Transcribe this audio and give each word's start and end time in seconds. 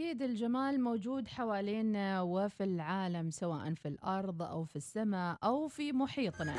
أكيد 0.00 0.22
الجمال 0.22 0.80
موجود 0.80 1.28
حوالينا 1.28 2.22
وفي 2.22 2.64
العالم 2.64 3.30
سواء 3.30 3.74
في 3.74 3.88
الأرض 3.88 4.42
أو 4.42 4.64
في 4.64 4.76
السماء 4.76 5.38
أو 5.44 5.68
في 5.68 5.92
محيطنا 5.92 6.54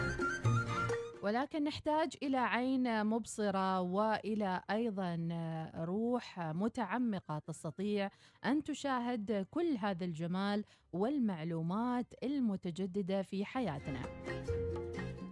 ولكن 1.24 1.64
نحتاج 1.64 2.14
إلى 2.24 2.38
عين 2.38 3.06
مبصرة 3.06 3.82
وإلى 3.82 4.62
أيضا 4.72 5.30
روح 5.76 6.40
متعمقة 6.40 7.40
تستطيع 7.40 8.10
أن 8.46 8.64
تشاهد 8.64 9.48
كل 9.52 9.78
هذا 9.78 10.06
الجمال 10.06 10.64
والمعلومات 10.94 12.14
المتجددة 12.24 13.22
في 13.22 13.46
حياتنا. 13.46 14.02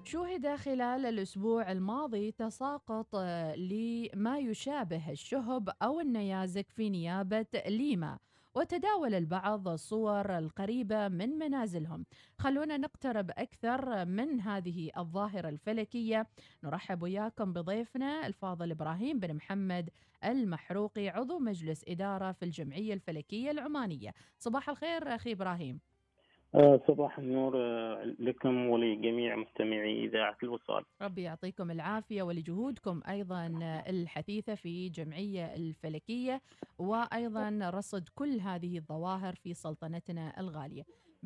شوهد 0.10 0.55
خلال 0.55 1.05
الأسبوع 1.05 1.71
الماضي 1.71 2.32
تساقط 2.32 3.16
لما 3.56 4.39
يشابه 4.39 5.11
الشهب 5.11 5.70
أو 5.82 6.00
النيازك 6.00 6.70
في 6.70 6.89
نيابة 6.89 7.46
ليما 7.68 8.20
وتداول 8.56 9.15
البعض 9.15 9.68
الصور 9.68 10.37
القريبة 10.37 11.07
من 11.07 11.29
منازلهم. 11.29 12.06
خلونا 12.39 12.78
نقترب 12.78 13.32
أكثر 13.32 14.06
من 14.06 14.42
هذه 14.42 14.92
الظاهرة 14.98 15.50
الفلكية. 15.50 16.28
نرحب 16.64 17.04
وياكم 17.04 17.54
بضيفنا 17.54 18.28
الفاضل 18.28 18.71
إبراهيم 18.71 19.20
بن 19.20 19.34
محمد 19.34 19.89
المحروقي 20.23 21.10
عضو 21.10 21.39
مجلس 21.39 21.84
إدارة 21.87 22.32
في 22.32 22.46
الجمعية 22.46 22.93
الفلكية 22.93 23.51
العمانية. 23.51 24.14
صباح 24.39 24.70
الخير 24.70 25.15
أخي 25.15 25.32
إبراهيم. 25.32 25.76
آه، 25.76 25.89
صباح 26.88 27.20
النور 27.20 27.58
آه، 27.58 28.16
لكم 28.20 28.68
ولجميع 28.70 29.36
مستمعي 29.36 30.06
إذاعة 30.06 30.38
الوصال. 30.44 30.84
ربي 31.02 31.21
يعطيكم 31.21 31.71
العافية 31.71 32.23
ولجهودكم 32.23 33.02
أيضا 33.09 33.59
الحثيثة 33.90 34.56
في 34.56 34.90
جمعية 34.90 35.56
الفلكية 35.56 36.42
وأيضا 36.78 37.60
رصد 37.73 38.10
كل 38.16 38.40
هذه 38.40 38.78
الظواهر 38.78 39.36
في 39.36 39.54
سلطنتنا 39.54 40.40
الغالية. 40.40 40.84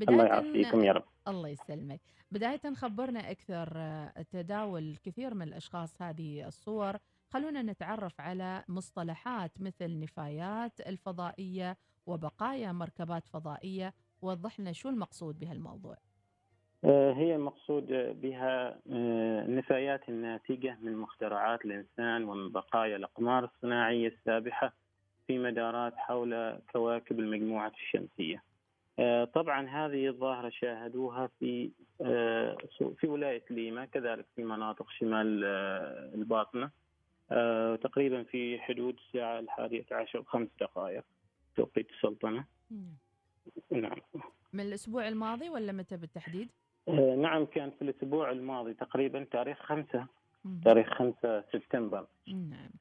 الله 0.09 0.25
يعافيكم 0.25 0.83
يا 0.83 0.91
رب. 0.91 1.03
الله 1.27 1.49
يسلمك. 1.49 2.01
بداية 2.31 2.73
خبرنا 2.75 3.31
أكثر 3.31 3.73
آه، 3.75 4.25
تداول 4.31 4.97
كثير 5.03 5.33
من 5.33 5.47
الأشخاص 5.47 6.01
هذه 6.01 6.47
الصور. 6.47 6.97
خلونا 7.29 7.61
نتعرف 7.61 8.21
على 8.21 8.63
مصطلحات 8.67 9.51
مثل 9.59 9.99
نفايات 9.99 10.79
الفضائية 10.87 11.77
وبقايا 12.05 12.71
مركبات 12.71 13.27
فضائية. 13.27 13.93
وضح 14.23 14.59
لنا 14.59 14.71
شو 14.71 14.89
المقصود 14.89 15.39
بهالموضوع. 15.39 15.97
آه، 16.85 17.13
هي 17.13 17.35
المقصود 17.35 17.87
بها 18.21 18.69
آه، 18.91 19.45
النفايات 19.45 20.09
الناتجة 20.09 20.77
من 20.81 20.97
مخترعات 20.97 21.65
الإنسان 21.65 22.23
ومن 22.23 22.49
بقايا 22.49 22.95
الأقمار 22.95 23.43
الصناعية 23.43 24.07
السابحة 24.07 24.73
في 25.27 25.39
مدارات 25.39 25.93
حول 25.97 26.59
كواكب 26.73 27.19
المجموعة 27.19 27.71
الشمسية. 27.83 28.43
آه، 28.99 29.25
طبعا 29.25 29.67
هذه 29.67 30.07
الظاهرة 30.07 30.49
شاهدوها 30.49 31.29
في 31.39 31.71
في 32.97 33.07
ولاية 33.07 33.43
ليما 33.49 33.85
كذلك 33.85 34.25
في 34.35 34.43
مناطق 34.43 34.89
شمال 34.89 35.43
الباطنة 36.13 36.71
تقريبا 37.83 38.23
في 38.23 38.59
حدود 38.59 38.95
الساعة 39.07 39.39
الحادية 39.39 39.85
عشر 39.91 40.19
بخمس 40.19 40.47
دقائق 40.59 41.03
توقيت 41.55 41.89
السلطنة. 41.89 42.45
نعم 43.71 43.97
من 44.53 44.63
الأسبوع 44.63 45.07
الماضي 45.07 45.49
ولا 45.49 45.71
متى 45.71 45.97
بالتحديد؟ 45.97 46.49
آه 46.87 47.15
نعم 47.15 47.45
كان 47.45 47.71
في 47.71 47.81
الأسبوع 47.81 48.31
الماضي 48.31 48.73
تقريبا 48.73 49.23
تاريخ 49.31 49.57
خمسة 49.59 50.07
تاريخ 50.65 50.93
خمسة 50.93 51.43
سبتمبر 51.51 52.07
نعم 52.27 52.71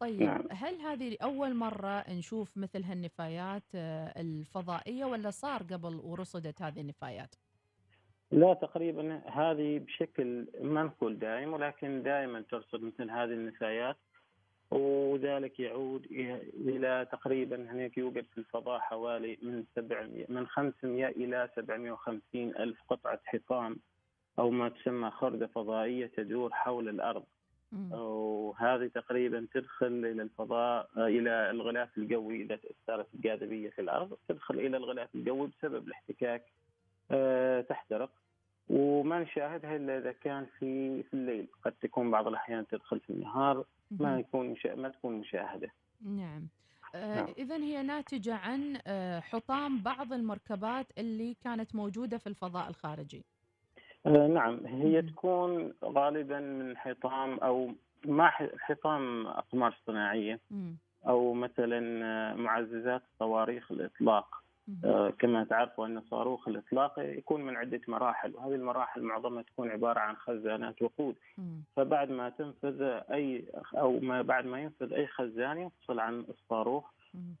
طيب 0.00 0.22
نعم. 0.22 0.42
هل 0.50 0.80
هذه 0.80 1.16
أول 1.22 1.54
مرة 1.54 2.04
نشوف 2.10 2.58
مثل 2.58 2.82
هالنفايات 2.82 3.62
آه، 3.74 4.20
الفضائية 4.20 5.04
ولا 5.04 5.30
صار 5.30 5.62
قبل 5.62 6.00
ورصدت 6.04 6.62
هذه 6.62 6.80
النفايات؟ 6.80 7.34
لا 8.30 8.54
تقريبا 8.54 9.22
هذه 9.26 9.78
بشكل 9.78 10.46
ما 10.60 10.82
نقول 10.82 11.18
دائم 11.18 11.52
ولكن 11.52 12.02
دائما 12.02 12.40
ترصد 12.50 12.82
مثل 12.82 13.10
هذه 13.10 13.32
النفايات 13.32 13.96
وذلك 14.70 15.60
يعود 15.60 16.04
إلى 16.54 17.06
تقريبا 17.12 17.56
هناك 17.56 17.98
يوجد 17.98 18.24
في 18.34 18.38
الفضاء 18.38 18.78
حوالي 18.80 19.38
من 19.42 19.64
700 19.74 20.26
من 20.28 20.46
500 20.46 21.06
إلى 21.06 21.48
750 21.56 22.20
ألف 22.34 22.82
قطعة 22.88 23.20
حطام 23.24 23.76
أو 24.38 24.50
ما 24.50 24.68
تسمى 24.68 25.10
خرده 25.10 25.46
فضائية 25.46 26.06
تدور 26.06 26.50
حول 26.52 26.88
الأرض. 26.88 27.24
وهذه 27.92 28.86
تقريبا 28.86 29.46
تدخل 29.54 29.86
إلى 29.86 30.22
الفضاء 30.22 30.88
إلى 30.96 31.50
الغلاف 31.50 31.98
الجوي 31.98 32.42
إذا 32.42 32.56
تاثرت 32.56 33.06
الجاذبيه 33.14 33.70
في 33.70 33.80
الأرض 33.80 34.16
تدخل 34.28 34.54
إلى 34.58 34.76
الغلاف 34.76 35.14
الجوي 35.14 35.48
بسبب 35.48 35.86
الاحتكاك 35.86 36.44
آه، 37.10 37.60
تحترق. 37.60 38.10
وما 38.68 39.18
نشاهدها 39.18 39.76
إلا 39.76 39.98
إذا 39.98 40.12
كان 40.12 40.46
في 40.58 41.02
في 41.02 41.14
الليل. 41.14 41.46
قد 41.64 41.72
تكون 41.72 42.10
بعض 42.10 42.26
الأحيان 42.28 42.66
تدخل 42.66 43.00
في 43.00 43.10
النهار. 43.10 43.64
ما 43.90 44.18
يكون. 44.18 44.54
ما 44.76 44.88
تكون 44.88 45.14
مشاهده 45.14 45.68
نعم 46.04 46.48
آه 46.94 47.16
نعم. 47.16 47.34
إذا 47.38 47.56
هي 47.56 47.82
ناتجة 47.82 48.34
عن 48.34 48.78
آه 48.86 49.20
حطام 49.20 49.82
بعض 49.82 50.12
المركبات 50.12 50.86
اللي 50.98 51.36
كانت 51.44 51.74
موجودة 51.74 52.18
في 52.18 52.26
الفضاء 52.26 52.68
الخارجي. 52.68 53.24
آه 54.06 54.26
نعم 54.26 54.66
هي 54.66 55.02
مم. 55.02 55.08
تكون 55.08 55.72
غالبا 55.84 56.40
من 56.40 56.76
حطام 56.76 57.38
أو 57.38 57.72
ما 58.04 58.30
حطام 58.58 59.26
أقمار 59.26 59.78
صناعية 59.86 60.40
مم. 60.50 60.76
أو 61.08 61.34
مثلا 61.34 62.04
آه، 62.04 62.34
معززات 62.34 63.02
صواريخ 63.18 63.72
الإطلاق 63.72 64.26
آه، 64.34 64.45
كما 65.18 65.44
تعرفوا 65.44 65.86
أن 65.86 66.00
صاروخ 66.00 66.48
الإطلاق 66.48 66.98
يكون 66.98 67.40
من 67.42 67.56
عدة 67.56 67.80
مراحل 67.88 68.34
وهذه 68.34 68.54
المراحل 68.54 69.02
معظمها 69.02 69.42
تكون 69.42 69.70
عبارة 69.70 70.00
عن 70.00 70.16
خزانات 70.16 70.82
وقود. 70.82 71.14
فبعد 71.76 72.10
ما 72.10 72.30
تنفذ 72.30 72.82
أي 73.12 73.44
أو 73.74 74.00
ما 74.00 74.22
بعد 74.22 74.46
ما 74.46 74.60
ينفذ 74.60 74.92
أي 74.92 75.06
خزان 75.06 75.58
يفصل 75.58 76.00
عن 76.00 76.24
الصاروخ 76.28 76.84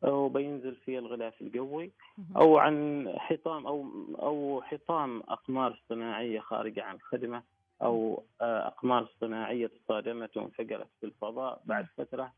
أو 0.04 0.28
بينزل 0.28 0.74
في 0.74 0.98
الغلاف 0.98 1.40
الجوي 1.42 1.90
أو 2.36 2.58
عن 2.58 3.08
حطام 3.16 3.66
أو 3.66 3.86
أو 4.22 4.62
حطام 4.62 5.22
أقمار 5.28 5.80
صناعية 5.88 6.40
خارجة 6.40 6.84
عن 6.84 6.94
الخدمة. 6.94 7.42
أو 7.82 8.24
آه، 8.40 8.66
أقمار 8.66 9.08
صناعية 9.20 9.66
تصادمت 9.66 10.36
وانفجرت 10.36 10.88
في 11.00 11.06
الفضاء 11.06 11.62
بعد 11.64 11.86
فترة 11.96 12.32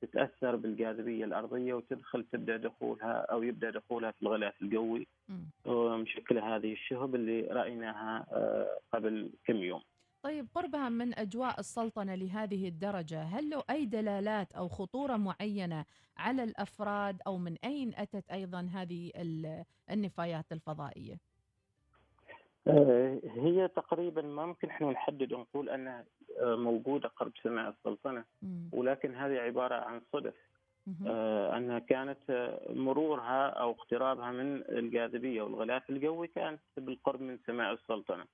تتأثر 0.00 0.56
بالجاذبية 0.56 1.24
الأرضية 1.24 1.74
وتدخل 1.74 2.24
تبدأ 2.32 2.56
دخولها 2.56 3.12
أو 3.12 3.42
يبدأ 3.42 3.70
دخولها 3.70 4.10
في 4.10 4.22
الغلاف 4.22 4.62
الجوي 4.62 5.06
ومشكلة 5.64 6.56
هذه 6.56 6.72
الشهب 6.72 7.14
اللي 7.14 7.40
رأيناها 7.40 8.26
آه، 8.32 8.78
قبل 8.92 9.30
كم 9.44 9.56
يوم. 9.56 9.82
طيب 10.22 10.46
قربها 10.54 10.88
من 10.88 11.18
أجواء 11.18 11.60
السلطنة 11.60 12.14
لهذه 12.14 12.68
الدرجة، 12.68 13.22
هل 13.22 13.50
له 13.50 13.62
أي 13.70 13.86
دلالات 13.86 14.52
أو 14.52 14.68
خطورة 14.68 15.16
معينة 15.16 15.84
على 16.16 16.44
الأفراد 16.44 17.20
أو 17.26 17.38
من 17.38 17.56
أين 17.64 17.94
أتت 17.94 18.30
أيضا 18.30 18.70
هذه 18.72 19.10
النفايات 19.90 20.52
الفضائية؟ 20.52 21.31
آه، 22.66 23.20
هي 23.24 23.68
تقريبا 23.68 24.22
ما 24.22 24.46
ممكن 24.46 24.68
إحنا 24.68 24.90
نحدد 24.90 25.32
ونقول 25.32 25.68
أنها 25.68 26.04
آه، 26.40 26.56
موجودة 26.56 27.08
قرب 27.08 27.32
سماء 27.42 27.68
السلطنة. 27.68 28.24
ولكن 28.72 29.14
هذه 29.14 29.38
عبارة 29.38 29.74
عن 29.74 30.00
صدف 30.12 30.34
آه، 31.06 31.56
أنها 31.56 31.78
كانت 31.78 32.18
مرورها 32.70 33.48
أو 33.48 33.70
اقترابها 33.70 34.30
من 34.32 34.62
الجاذبية 34.68 35.42
والغلاف 35.42 35.90
الجوي 35.90 36.26
كانت 36.26 36.60
بالقرب 36.76 37.20
من 37.20 37.38
سماء 37.46 37.72
السلطنة. 37.72 38.24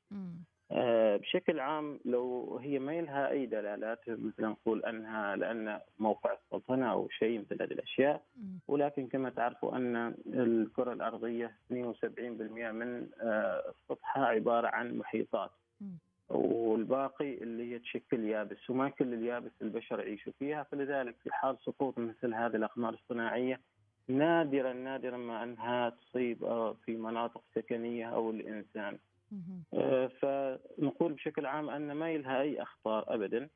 آه، 0.73 1.17
بشكل 1.17 1.61
عام 1.61 2.01
لو 2.05 2.56
هي 2.62 2.79
ما 2.79 3.01
لها 3.01 3.31
أي 3.31 3.47
دلالات 3.47 4.09
مثل 4.09 4.43
نقول 4.43 4.85
أنها 4.85 5.37
لأن 5.37 5.81
موقع 5.99 6.32
السلطنة 6.32 6.93
أو 6.93 7.09
شيء 7.09 7.41
مثل 7.41 7.62
هذه 7.62 7.73
الأشياء. 7.73 8.23
ولكن 8.69 9.06
كما 9.06 9.31
تعرفوا 9.31 9.76
أن 9.76 10.15
الكرة 10.26 10.93
الأرضية 10.93 11.53
72% 11.70 12.73
من 12.73 13.09
آه، 13.20 13.73
سطحها 13.88 14.26
عبارة 14.26 14.69
عن 14.69 14.99
محيطات. 14.99 15.50
والباقي 16.29 17.35
اللي 17.35 17.73
هي 17.73 17.79
تشكل 17.79 18.25
يابس 18.25 18.70
وما 18.70 18.88
كل 18.88 19.15
اليابس 19.15 19.53
البشر 19.62 20.00
يعيشوا 20.00 20.32
فيها. 20.38 20.62
فلذلك 20.62 21.15
في 21.25 21.32
حال 21.32 21.56
سقوط 21.65 21.99
مثل 21.99 22.35
هذه 22.35 22.56
الأقمار 22.56 22.94
الصناعية 22.94 23.61
نادرا 24.09 24.73
نادرا 24.73 25.17
ما 25.17 25.43
أنها 25.43 25.91
تصيب 25.91 26.44
آه، 26.44 26.76
في 26.85 26.97
مناطق 26.97 27.43
سكنية 27.55 28.06
أو 28.06 28.31
الإنسان. 28.31 28.99
فنقول 30.09 31.13
بشكل 31.13 31.47
عام 31.47 31.71
أن 31.71 31.93
ما 31.93 32.17
لها 32.17 32.41
أي 32.41 32.63
أخطار 32.63 33.15
ابدا. 33.15 33.49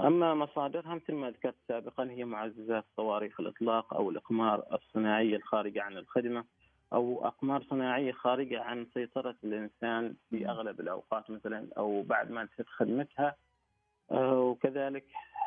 أما 0.00 0.34
مصادرها 0.34 0.94
مثل 0.94 1.14
ما 1.14 1.30
ذكرت 1.30 1.54
سابقا 1.68 2.10
هي 2.10 2.24
معززات 2.24 2.84
صواريخ 2.96 3.40
الإطلاق 3.40 3.94
أو 3.94 4.10
الإقمار 4.10 4.64
الصناعيه 4.72 5.36
الخارجه 5.36 5.82
عن 5.82 5.96
الخدمة 5.96 6.44
أو 6.92 7.26
أقمار 7.26 7.62
صناعية 7.62 8.12
خارجة 8.12 8.62
عن 8.62 8.86
سيطرة 8.94 9.36
الإنسان 9.44 10.14
في 10.30 10.48
أغلب 10.48 10.80
الأوقات 10.80 11.30
مثلا 11.30 11.68
أو 11.78 12.02
بعد 12.02 12.30
ما 12.30 12.42
انتهت 12.42 12.66
خدمتها. 12.66 13.36
آه، 14.10 14.40
وكذلك 14.40 15.04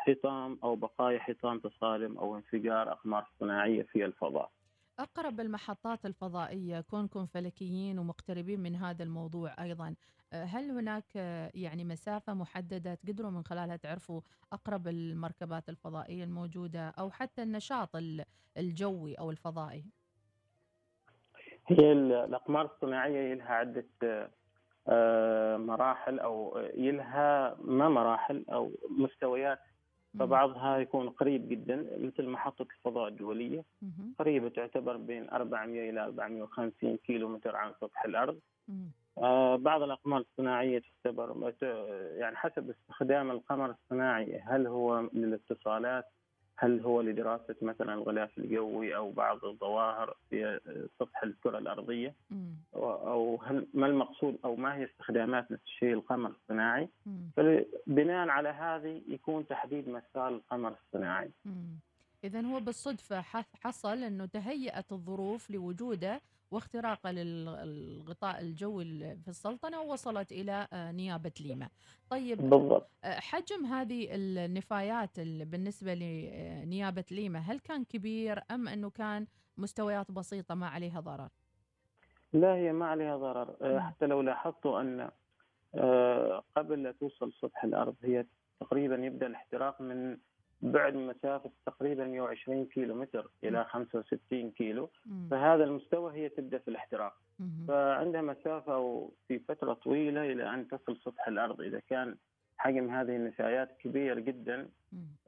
حطام 0.08 0.60
أو 0.64 0.75
بقايا 0.75 1.20
حطام 1.20 1.60
تصادم 1.60 2.18
أو 2.18 2.36
انفجار 2.36 2.92
أقمار 2.92 3.28
صناعية 3.40 3.84
في 3.84 4.06
الفضاء. 4.06 4.52
أقرب 5.00 5.40
المحطات 5.40 6.06
الفضائية 6.06 6.81
كونكم 6.81 7.25
فلكيين 7.25 8.00
ومقتربين 8.00 8.60
من 8.60 8.75
هذا 8.75 9.04
الموضوع 9.04 9.56
أيضا 9.63 9.95
هل 10.34 10.72
هناك 10.72 11.16
يعني 11.56 11.84
مسافة 11.84 12.34
محددة 12.34 12.95
تقدروا 12.95 13.31
من 13.31 13.44
خلالها 13.44 13.75
تعرفوا 13.75 14.22
أقرب 14.54 14.88
المركبات 14.88 15.69
الفضائية 15.69 16.24
الموجودة 16.24 16.90
أو 16.90 17.12
حتى 17.12 17.44
النشاط 17.44 17.90
الجوي 18.57 19.16
أو 19.16 19.31
الفضائي؟ 19.31 19.86
هي 21.68 21.92
الأقمار 21.92 22.66
الصناعية 22.66 23.34
لها 23.34 23.54
عدة 23.54 23.88
آه، 24.88 25.57
مراحل 25.57 26.19
أو 26.19 26.60
لها 26.75 27.57
ما 27.62 27.89
مراحل 27.89 28.46
أو 28.50 28.72
مستويات 28.89 29.60
فبعضها 30.19 30.77
يكون 30.77 31.10
قريب 31.10 31.50
جدا 31.50 31.86
مثل 31.98 32.27
محطة 32.27 32.65
الفضاء 32.77 33.07
الدولية 33.07 33.63
قريبة 34.19 34.50
تعتبر 34.50 34.98
بين 34.98 35.30
400 35.30 35.89
إلى 35.89 36.04
450 36.06 36.98
كيلو 36.98 37.30
متر 37.30 37.56
عن 37.56 37.71
سطح 37.81 38.06
الأرض. 38.06 38.39
آه 39.18 39.56
بعض 39.56 39.81
الأقمار 39.81 40.19
الصناعية 40.19 40.81
تعتبر 41.04 41.54
يعني 42.18 42.36
حسب 42.36 42.69
استخدام 42.69 43.31
القمر 43.31 43.69
الصناعي 43.71 44.39
هل 44.39 44.68
هو 44.68 45.10
للاتصالات؟ 45.13 46.06
هل 46.57 46.80
هو 46.81 47.01
لدراسة 47.01 47.56
مثلا 47.62 47.94
الغلاف 47.94 48.38
الجوي 48.38 48.95
أو 48.95 49.12
بعض 49.12 49.45
الظواهر 49.45 50.15
في 50.30 50.60
سطح 51.00 51.24
الكرة 51.24 51.57
الأرضية؟ 51.57 52.13
أو 53.13 53.42
هل 53.44 53.68
ما 53.74 53.88
المقصود 53.88 54.38
أو 54.45 54.56
ما 54.56 54.75
هي 54.75 54.86
استخدامات 54.86 55.51
نفس 55.51 55.63
الشيء 55.63 55.94
القمر 55.94 56.30
الصناعي؟ 56.30 56.89
فبناء 57.38 58.30
على 58.30 58.50
هذه 58.50 59.01
يكون 59.07 59.48
تحديد 59.48 59.89
مسار 59.89 60.30
القمر 60.30 60.75
الصناعي. 60.86 61.31
إذا 62.24 62.42
هو 62.42 62.60
بالصدفة 62.60 63.21
حصل 63.63 64.04
أنه 64.04 64.25
تهيأت 64.25 64.92
الظروف 64.92 65.51
لوجوده 65.51 66.21
واختراقه 66.51 67.12
للغطاء 67.12 68.42
الجوي 68.42 68.86
في 69.15 69.27
السلطنة 69.27 69.81
ووصلت 69.81 70.31
إلى 70.31 70.68
آه، 70.74 70.92
نيابة 70.92 71.31
ليما. 71.39 71.69
طيب 72.10 72.38
بالضبط. 72.38 72.89
آه، 73.04 73.19
حجم 73.19 73.65
هذه 73.65 74.07
النفايات 74.12 75.19
بالنسبة 75.19 75.94
لنيابة 75.94 77.06
ليما 77.12 77.39
هل 77.39 77.60
كان 77.60 77.83
كبير 77.83 78.44
أم 78.51 78.68
أنه 78.68 78.89
كان 78.89 79.27
مستويات 79.57 80.12
بسيطة 80.12 80.56
ما 80.56 80.68
عليها 80.68 81.00
ضرر؟ 81.00 81.30
لا 82.33 82.56
هي 82.56 82.74
ما 82.74 82.85
عليها 82.88 83.18
ضرر. 83.18 83.56
آه، 83.62 83.80
حتى 83.80 84.06
لو 84.06 84.21
لاحظتوا 84.21 84.81
أن 84.81 85.09
قبل 86.56 86.83
لا 86.83 86.91
توصل 86.91 87.33
سطح 87.33 87.63
الأرض 87.63 87.95
هي 88.03 88.25
تقريبا 88.59 88.95
يبدأ 88.95 89.27
الاحتراق 89.27 89.81
من 89.81 90.18
بعد 90.62 90.95
مسافة 90.95 91.51
تقريبا 91.65 92.06
120 92.06 92.65
كيلو 92.65 92.95
متر 92.95 93.30
إلى 93.44 93.63
65 93.65 94.51
كيلو. 94.51 94.89
فهذا 95.31 95.63
المستوى 95.63 96.13
هي 96.13 96.30
تبدأ 96.30 96.57
في 96.57 96.68
الاحتراق. 96.68 97.13
فعندها 97.68 98.21
مسافة 98.21 99.09
في 99.27 99.39
فترة 99.39 99.74
طويلة 99.74 100.31
إلى 100.31 100.53
أن 100.53 100.68
تصل 100.68 100.97
سطح 100.97 101.27
الأرض 101.27 101.62
إذا 101.62 101.79
كان 101.79 102.15
حجم 102.57 102.89
هذه 102.89 103.15
النفايات 103.15 103.77
كبير 103.79 104.19
جدا. 104.19 104.69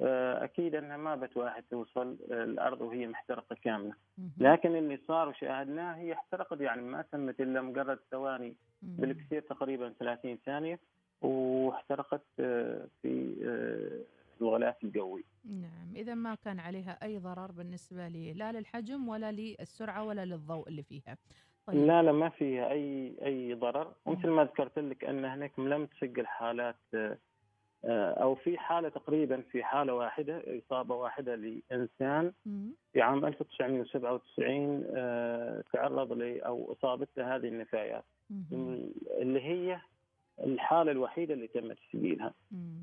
آه، 0.02 0.44
أكيد 0.44 0.76
أنها 0.76 0.98
ما 0.98 1.16
بتواحد 1.16 1.64
توصل 1.72 2.18
الأرض 2.32 2.82
وهي 2.82 3.08
محترقة 3.08 3.56
كاملة. 3.64 3.94
لكن 4.38 4.76
اللي 4.76 5.00
صار 5.08 5.30
وشاهدناه 5.30 5.96
هي 5.96 6.14
احترقت 6.14 6.62
يعني 6.62 6.82
ما 6.82 7.02
تمت 7.02 7.42
إلا 7.42 7.62
مجرد 7.62 8.00
ثواني 8.12 8.56
بالكثير 8.82 9.42
تقريبا 9.42 9.94
30 10.00 10.38
ثانية 10.46 10.80
واحترقت 11.22 12.26
آه، 12.40 12.88
في 13.02 13.36
آه، 13.46 14.42
الغلاف 14.42 14.84
الجوي. 14.84 15.24
نعم 15.46 15.96
إذا 15.96 16.14
ما 16.14 16.36
كان 16.36 16.60
عليها 16.60 16.98
أي 17.04 17.18
ضرر 17.18 17.52
بالنسبة 17.52 18.08
لي 18.08 18.34
لا 18.34 18.52
للحجم 18.52 19.08
ولا 19.10 19.32
للسرعة 19.32 20.04
ولا 20.04 20.26
للضوء 20.26 20.68
اللي 20.68 20.84
فيها. 20.84 21.18
طيب. 21.68 21.86
لا 21.86 22.04
لا 22.04 22.12
ما 22.12 22.30
فيها 22.30 22.72
أي 22.72 23.16
أي 23.26 23.54
ضرر. 23.54 23.92
ومثل 24.06 24.28
ما 24.30 24.44
ذكرت 24.44 24.80
لك 24.80 25.04
أن 25.06 25.26
هناك 25.26 25.60
لم 25.60 25.86
تسجل 25.86 26.28
حالات 26.28 26.76
آه، 27.86 28.14
أو 28.14 28.36
في 28.36 28.58
حالة 28.58 28.90
تقريبا 28.90 29.42
في 29.52 29.64
حالة 29.64 29.94
واحدة 29.94 30.44
إصابة 30.48 30.96
واحدة 30.96 31.36
لإنسان 31.36 32.32
في 32.94 33.02
عام 33.02 33.26
1997 33.26 34.84
آه، 34.96 35.64
تعرض 35.74 36.14
ل 36.14 36.42
أو 36.42 36.72
أصابته 36.72 37.36
هذه 37.36 37.48
النفايات. 37.48 38.04
اللي 39.22 39.42
هي 39.42 39.80
الحالة 40.40 40.92
الوحيدة 40.92 41.34
اللي 41.34 41.48
تم 41.48 41.74
تسجيلها. 41.74 42.34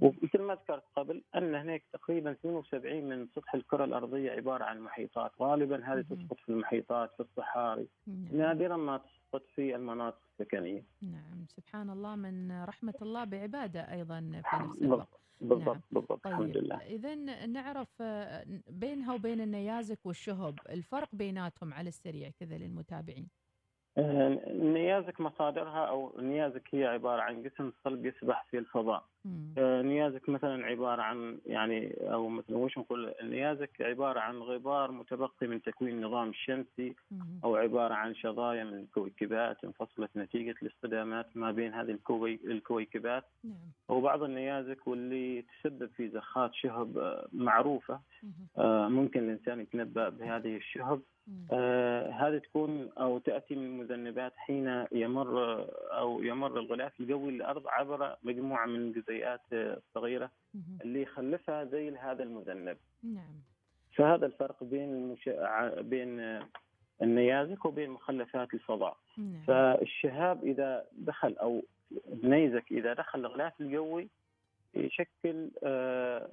ومثل 0.01 0.43
ما 0.43 0.55
ذكرت 0.55 0.83
قبل 0.97 1.23
أن 1.37 1.55
هناك 1.55 1.83
تقريبا 1.93 2.33
72 2.33 3.05
من 3.09 3.29
سطح 3.35 3.55
الكرة 3.55 3.85
الأرضية 3.85 4.31
عبارة 4.31 4.65
عن 4.65 4.81
محيطات. 4.81 5.33
غالبا 5.41 5.85
هذه 5.85 6.01
تسقط 6.01 6.37
في 6.41 6.49
المحيطات 6.49 7.11
في 7.17 7.21
الصحاري. 7.21 7.89
نعم. 8.07 8.37
نادرا 8.37 8.77
ما 8.77 8.97
تسقط 8.97 9.43
في 9.55 9.77
المناطق 9.77 10.19
السكنية. 10.33 10.85
نعم. 11.03 11.47
سبحان 11.49 11.91
الله 11.91 12.17
من 12.17 12.65
رحمة 12.65 12.95
الله 13.03 13.25
بعبادة 13.25 13.81
أيضا 13.81 14.21
في 14.21 14.57
نفس 14.57 14.83
الوقت. 14.83 15.23
بالضبط 15.41 15.67
نعم. 15.67 15.81
بالضبط 15.91 16.25
طيب. 16.25 16.33
الحمد 16.33 16.57
لله. 16.57 16.77
اذا 16.77 17.15
نعرف 17.47 17.89
آه، 18.01 18.45
بينها 18.71 19.15
وبين 19.15 19.41
النيازك 19.41 20.07
والشهب 20.07 20.59
الفرق 20.71 21.09
بيناتهم 21.13 21.75
على 21.75 21.89
السريع 21.89 22.31
كذا 22.41 22.59
للمتابعين. 22.59 23.29
النيازك 23.99 25.21
مصادرها 25.21 25.87
أو 25.87 26.19
النيازك 26.19 26.69
هي 26.73 26.85
عبارة 26.87 27.23
عن 27.23 27.43
جسم 27.43 27.73
صلب 27.85 28.07
يسبح 28.07 28.47
في 28.51 28.59
الفضاء. 28.59 29.05
آه، 29.59 29.83
نيازك 29.83 30.29
مثلا 30.29 30.67
عبارة 30.67 31.03
عن 31.03 31.39
يعني 31.47 31.95
أو 32.01 32.29
مثلا 32.29 32.57
وش 32.57 32.79
نقول؟ 32.79 33.15
النيازك 33.21 33.71
عبارة 33.81 34.21
عن 34.21 34.39
غبار 34.39 34.93
متبقي 34.93 35.47
من 35.47 35.63
تكوين 35.63 35.93
النظام 35.97 36.29
الشمسي 36.29 36.95
أو 37.45 37.57
عبارة 37.57 37.95
عن 37.95 38.15
شظايا 38.15 38.65
من 38.65 38.75
الكويكبات 38.75 39.65
انفصلت 39.65 40.11
نتيجة 40.17 40.55
الاصطدامات 40.63 41.27
ما 41.35 41.53
بين 41.53 41.75
هذه 41.75 41.91
الكوي 41.91 42.41
الكويكبات. 42.45 43.25
نعم. 43.45 43.55
وبعض 43.89 44.23
النيازك 44.23 44.87
واللي 44.87 45.43
تسبب 45.43 45.91
في 45.97 46.09
زخات 46.09 46.55
شهب 46.55 46.99
آه، 46.99 47.29
معروفة 47.33 48.01
آه، 48.59 48.89
ممكن 48.89 49.21
الإنسان 49.21 49.61
يتنبأ 49.61 50.09
بهذه 50.09 50.57
الشهب. 50.57 51.01
آه 51.53 52.11
هذه 52.11 52.39
تكون 52.39 52.91
أو 52.99 53.19
تأتي 53.19 53.55
من 53.55 53.67
المذنبات 53.67 54.33
حين 54.37 54.87
يمر 54.93 55.65
أو 55.93 56.23
يمر 56.23 56.61
الغلاف 56.61 57.01
الجوي 57.01 57.31
للارض 57.31 57.63
عبر 57.67 58.17
مجموعة 58.23 58.67
من 58.67 58.93
الجزيئات 59.13 59.41
الصغيرة 59.53 60.31
اللي 60.83 61.03
يخلفها 61.03 61.65
ذيل 61.65 61.99
هذا 61.99 62.23
المذنب. 62.23 62.77
نعم. 63.03 63.35
فهذا 63.97 64.27
الفرق 64.27 64.65
بين 64.65 64.95
المش... 64.95 65.29
بين 65.79 66.41
النيازك 67.03 67.65
وبين 67.65 67.91
مخلفات 67.91 68.55
الفضاء. 68.55 68.97
نعم. 69.19 69.43
فالشهاب 69.47 70.45
إذا 70.45 70.85
دخل 70.93 71.37
أو 71.37 71.63
النيزك 72.13 72.65
إذا 72.73 72.93
دخل 72.93 73.21
الغلاف 73.21 73.61
الجوي 73.61 74.09
يشكل 74.75 75.51
آه، 75.65 76.29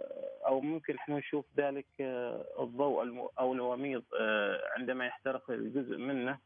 أو 0.45 0.61
ممكن 0.61 0.95
إحنا 0.95 1.17
نشوف 1.17 1.45
ذلك 1.57 1.85
آه، 2.01 2.45
الضوء 2.59 3.29
أو 3.39 3.53
الوميض 3.53 4.03
آه، 4.19 4.61
عندما 4.77 5.05
يحترق 5.05 5.51
الجزء 5.51 5.97
منه 5.97 6.37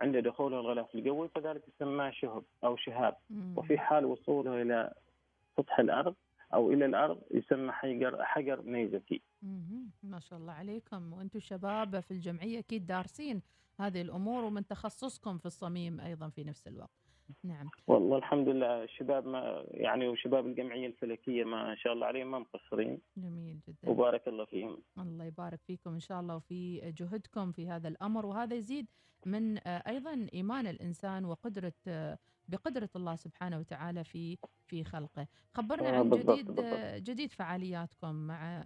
عند 0.00 0.16
دخوله 0.16 0.60
الغلاف 0.60 0.94
الجوي 0.94 1.28
فذلك 1.28 1.62
يسمى 1.68 2.12
شهب 2.12 2.42
أو 2.64 2.76
شهاب 2.76 3.16
وفي 3.56 3.78
حال 3.78 4.04
وصوله 4.04 4.62
إلى 4.62 4.92
سطح 5.56 5.78
الأرض 5.78 6.14
أو 6.54 6.72
إلى 6.72 6.86
الأرض 6.86 7.22
يسمى 7.30 7.72
حجر 7.72 8.24
حجر 8.24 8.62
نيزكي. 8.62 9.22
ما 10.02 10.20
شاء 10.20 10.38
الله 10.38 10.52
عليكم. 10.52 11.12
وأنتم 11.12 11.40
شباب 11.40 12.00
في 12.00 12.10
الجمعية 12.10 12.58
أكيد 12.58 12.86
دارسين 12.86 13.42
هذه 13.80 14.00
الأمور 14.02 14.44
ومن 14.44 14.66
تخصصكم 14.66 15.38
في 15.38 15.46
الصميم 15.46 16.00
أيضا 16.00 16.28
في 16.28 16.44
نفس 16.44 16.68
الوقت. 16.68 16.90
نعم. 17.44 17.68
والله 17.86 18.16
الحمد 18.18 18.48
لله 18.48 18.82
الشباب 18.82 19.26
ما 19.26 19.64
يعني 19.70 20.08
وشباب 20.08 20.46
الجمعية 20.46 20.86
الفلكية 20.86 21.44
ما 21.44 21.74
شاء 21.74 21.92
الله 21.92 22.06
عليهم 22.06 22.30
ما 22.30 22.38
مقصرين. 22.38 23.00
جميل 23.16 23.60
جدا. 23.68 23.90
وبارك 23.90 24.28
الله 24.28 24.44
فيهم. 24.44 24.82
الله 24.98 25.24
يبارك 25.24 25.60
فيكم 25.66 25.90
إن 25.90 26.00
شاء 26.00 26.20
الله 26.20 26.36
وفي 26.36 26.92
جهدكم 26.92 27.52
في 27.52 27.68
هذا 27.68 27.88
الأمر. 27.88 28.26
وهذا 28.26 28.54
يزيد 28.54 28.86
من 29.26 29.58
آه، 29.58 29.82
أيضا 29.88 30.26
إيمان 30.34 30.66
الإنسان 30.66 31.24
وقدرة 31.24 31.72
آه، 32.46 32.56
بقدرة 32.56 32.88
الله 32.96 33.16
سبحانه 33.16 33.58
وتعالى 33.58 34.04
في 34.04 34.38
في 34.66 34.84
خلقه. 34.84 35.26
خبرنا 35.54 35.88
آه، 35.88 35.98
عن 35.98 36.10
جديد. 36.10 36.60
جديد 37.04 37.32
فعالياتكم 37.32 38.14
مع 38.14 38.64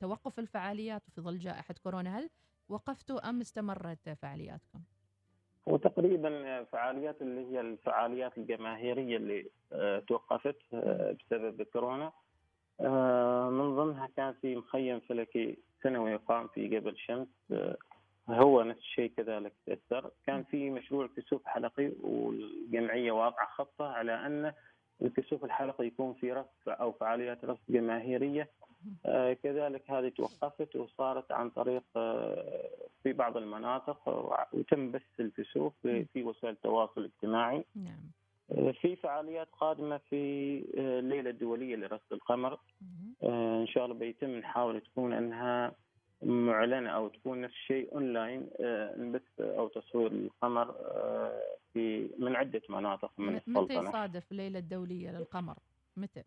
توقف 0.00 0.38
الفعاليات 0.38 1.08
وفي 1.08 1.20
ظل 1.20 1.38
جائحة 1.38 1.74
كورونا 1.82 2.18
هل 2.18 2.30
وقفتوا 2.68 3.28
أم 3.28 3.40
استمرت 3.40 4.08
فعالياتكم؟ 4.08 4.80
وتقريبا 5.66 6.64
فعاليات 6.64 7.22
اللي 7.22 7.46
هي 7.52 7.60
الفعاليات 7.60 8.38
الجماهيرية 8.38 9.16
اللي 9.16 9.50
آه، 9.72 9.98
توقفت 9.98 10.56
آه، 10.74 11.16
بسبب 11.20 11.62
كورونا. 11.62 12.12
آه، 12.80 13.50
من 13.50 13.76
ضمنها 13.76 14.08
كان 14.16 14.34
في 14.42 14.56
مخيم 14.56 15.00
فلكي 15.00 15.58
سنوي 15.82 16.10
يقام 16.10 16.48
في 16.48 16.68
جبل 16.68 16.96
شمس 16.98 17.28
هو 18.32 18.62
نفس 18.62 18.80
الشيء 18.80 19.12
كذلك 19.16 19.52
تأثر. 19.66 20.10
كان 20.26 20.42
في 20.42 20.70
مشروع 20.70 21.08
كسوف 21.16 21.46
حلقي 21.46 21.92
والجمعية 22.02 23.12
واضعة 23.12 23.46
خطة 23.46 23.86
على 23.86 24.26
أن 24.26 24.52
الكسوف 25.02 25.44
الحلقي 25.44 25.86
يكون 25.86 26.14
في 26.14 26.32
رصف 26.32 26.68
أو 26.68 26.92
فعاليات 26.92 27.44
رصف 27.44 27.60
جماهيرية. 27.68 28.48
كذلك 29.42 29.90
هذه 29.90 30.08
توقفت 30.08 30.76
وصارت 30.76 31.32
عن 31.32 31.50
طريق 31.50 31.82
في 33.02 33.12
بعض 33.12 33.36
المناطق 33.36 34.08
وتم 34.52 34.90
بث 34.90 35.20
الكسوف 35.20 35.72
في 35.82 36.22
وسائل 36.22 36.54
التواصل 36.54 37.00
الاجتماعي. 37.00 37.64
نعم. 37.76 38.72
في 38.72 38.96
فعاليات 38.96 39.48
قادمة 39.60 39.98
في 39.98 40.16
الليلة 40.74 41.30
الدولية 41.30 41.76
لرصد 41.76 42.12
القمر. 42.12 42.58
إن 43.24 43.66
شاء 43.66 43.84
الله 43.84 43.96
بيتم 43.96 44.30
نحاول 44.30 44.80
تكون 44.80 45.12
أنها 45.12 45.72
معلنة 46.22 46.90
أو 46.90 47.08
تكون 47.08 47.40
نفس 47.40 47.54
الشيء 47.54 47.94
اونلاين 47.94 48.50
نبث 48.96 49.40
أو 49.40 49.68
تصوير 49.68 50.12
القمر 50.12 50.74
في 51.72 52.10
من 52.18 52.36
عدة 52.36 52.62
مناطق 52.68 53.12
من 53.18 53.36
السلطنة. 53.36 53.62
متى 53.62 53.74
يصادف 53.74 54.32
الليلة 54.32 54.58
الدولية 54.58 55.10
للقمر؟ 55.10 55.54
متى؟ 55.96 56.22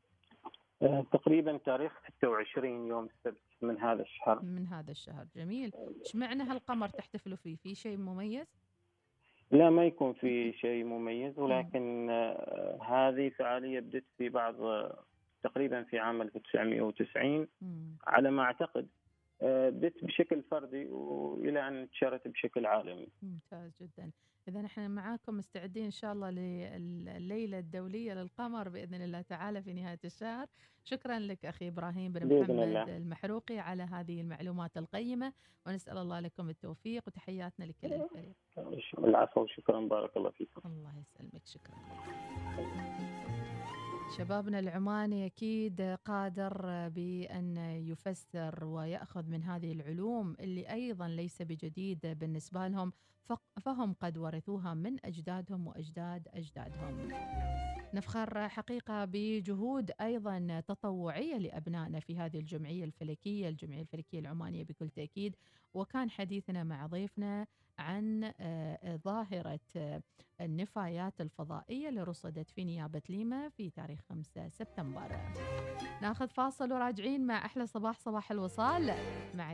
تقريبا 1.12 1.58
تاريخ 1.58 1.92
26 2.18 2.88
يوم 2.88 3.06
السبت 3.06 3.42
من 3.62 3.80
هذا 3.80 4.02
الشهر. 4.02 4.42
من 4.42 4.68
هذا 4.68 4.92
الشهر 4.92 5.26
جميل. 5.36 5.72
إيش 6.06 6.16
معنى 6.16 6.44
هالقمر 6.44 6.90
تحتفلوا 6.90 7.38
فيه؟ 7.38 7.56
في 7.56 7.76
شيء 7.76 7.98
مميز؟ 7.98 8.48
لا 9.52 9.70
ما 9.70 9.86
يكون 9.86 10.14
في 10.14 10.54
شيء 10.54 10.84
مميز 10.84 11.40
ولكن 11.40 12.08
آه 12.10 12.80
هذه 12.82 13.30
فعالية 13.30 13.80
بدت 13.80 14.04
في 14.18 14.30
بعض 14.30 14.56
تقريبا 15.44 15.84
في 15.84 16.00
عام 16.00 16.22
1990 16.22 17.48
مم. 17.62 17.98
على 18.08 18.32
ما 18.32 18.44
أعتقد 18.44 18.88
آه 18.88 19.03
بشكل 19.42 20.44
فردي 20.44 20.86
وإلى 20.86 21.68
أن 21.68 21.76
انتشرت 21.76 22.28
بشكل 22.28 22.66
عالمي. 22.66 23.08
ممتاز 23.22 23.72
جدا. 23.82 24.12
إذا 24.48 24.62
نحن 24.62 24.92
معاكم 24.92 25.38
مستعدين 25.38 25.86
إن 25.86 25.92
شاء 25.92 26.14
الله 26.14 26.30
لليلة 26.30 27.60
الدولية 27.60 28.14
للقمر 28.14 28.70
بإذن 28.70 29.02
الله 29.02 29.22
تعالى 29.22 29.62
في 29.62 29.74
نهاية 29.74 30.00
الشهر. 30.06 30.48
شكرا 30.84 31.20
لك 31.20 31.46
أخي 31.46 31.68
إبراهيم 31.68 32.12
بن 32.12 32.26
محمد 32.26 32.50
الله. 32.50 32.98
المحروقي 32.98 33.60
على 33.60 33.84
هذه 33.84 34.22
المعلومات 34.22 34.78
القيمة 34.78 35.34
ونسأل 35.68 35.98
الله 35.98 36.20
لكم 36.20 36.50
التوفيق 36.50 37.04
وتحياتنا 37.08 37.66
لكل 37.66 37.94
الفريق 37.94 38.36
العفو 38.98 39.48
شكرا 39.48 39.80
بارك 39.82 40.18
الله 40.18 40.30
فيكم. 40.30 40.62
الله 40.66 40.94
يسلمك 41.00 41.46
شكرا. 41.46 41.76
شبابنا 44.18 44.60
العماني 44.60 45.26
أكيد 45.26 45.82
قادر 45.82 46.90
بأن 46.90 47.58
يفسر 47.58 48.66
ويأخذ 48.66 49.26
من 49.28 49.44
هذه 49.44 49.72
العلوم 49.72 50.36
اللي 50.40 50.72
أيضا 50.72 51.08
ليس 51.08 51.42
بجديد 51.42 52.00
بالنسبة 52.06 52.68
لهم 52.68 52.94
فهم 53.62 53.94
قد 53.94 54.18
ورثوها 54.18 54.74
من 54.74 55.06
أجدادهم 55.06 55.68
وأجداد 55.68 56.28
أجدادهم. 56.34 57.08
نفخر 57.94 58.50
حقيقة 58.50 59.06
بجهود 59.06 59.92
أيضا 60.02 60.60
تطوعية 60.68 61.38
لأبنائنا 61.38 62.00
في 62.00 62.18
هذه 62.18 62.40
الجمعية 62.40 62.84
الفلكية 62.84 63.50
الجمعية 63.50 63.82
الفلكية 63.82 64.20
العمانية 64.20 64.64
بكل 64.64 64.90
تأكيد. 64.90 65.36
وكان 65.74 66.10
حديثنا 66.10 66.64
مع 66.64 66.86
ضيفنا 66.86 67.48
عن 67.80 68.32
ظاهرة 68.86 69.60
النفايات 70.42 71.22
الفضائية 71.22 71.90
اللي 71.90 72.04
رصدت 72.04 72.50
في 72.50 72.64
نيابة 72.64 73.02
ليما 73.10 73.50
في 73.50 73.70
تاريخ 73.70 74.00
5 74.10 74.50
سبتمبر. 74.50 75.18
ناخذ 76.02 76.28
فاصل 76.28 76.74
وراجعين 76.74 77.28
مع 77.28 77.46
أحلى 77.46 77.68
صباح 77.68 78.00
صباح 78.00 78.32
الوصال. 78.32 78.94
مع 79.36 79.52